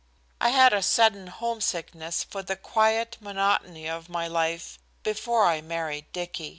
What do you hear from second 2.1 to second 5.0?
for the quiet monotony of my life